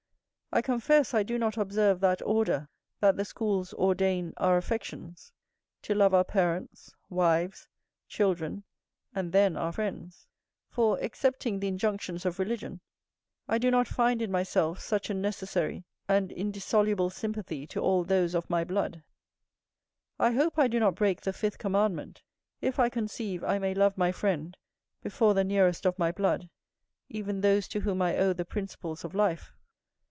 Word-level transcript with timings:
I 0.53 0.61
confess 0.61 1.13
I 1.13 1.23
do 1.23 1.39
not 1.39 1.55
observe 1.57 2.01
that 2.01 2.21
order 2.23 2.67
that 2.99 3.15
the 3.15 3.23
schools 3.23 3.73
ordain 3.75 4.33
our 4.35 4.57
affections, 4.57 5.31
to 5.83 5.95
love 5.95 6.13
our 6.13 6.25
parents, 6.25 6.93
wives, 7.09 7.69
children, 8.09 8.65
and 9.15 9.31
then 9.31 9.55
our 9.55 9.71
friends; 9.71 10.27
for, 10.69 10.99
excepting 11.01 11.57
the 11.61 11.69
injunctions 11.69 12.25
of 12.25 12.37
religion, 12.37 12.81
I 13.47 13.59
do 13.59 13.71
not 13.71 13.87
find 13.87 14.21
in 14.21 14.29
myself 14.29 14.81
such 14.81 15.09
a 15.09 15.13
necessary 15.13 15.85
and 16.09 16.33
indissoluble 16.33 17.09
sympathy 17.11 17.65
to 17.67 17.79
all 17.79 18.03
those 18.03 18.35
of 18.35 18.49
my 18.49 18.65
blood. 18.65 19.05
I 20.19 20.31
hope 20.33 20.59
I 20.59 20.67
do 20.67 20.81
not 20.81 20.95
break 20.95 21.21
the 21.21 21.31
fifth 21.31 21.59
commandment, 21.59 22.23
if 22.59 22.77
I 22.77 22.89
conceive 22.89 23.41
I 23.41 23.57
may 23.57 23.73
love 23.73 23.97
my 23.97 24.11
friend 24.11 24.57
before 25.01 25.33
the 25.33 25.45
nearest 25.45 25.85
of 25.85 25.97
my 25.97 26.11
blood, 26.11 26.49
even 27.07 27.39
those 27.39 27.69
to 27.69 27.79
whom 27.79 28.01
I 28.01 28.17
owe 28.17 28.33
the 28.33 28.43
principles 28.43 29.05
of 29.05 29.15
life. 29.15 29.53